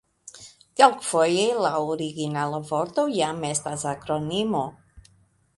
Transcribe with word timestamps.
Kelkfoje 0.79 1.43
la 1.65 1.71
originala 1.95 2.63
vorto 2.71 3.07
jam 3.19 3.47
estas 3.53 3.87
akronimo. 3.95 4.65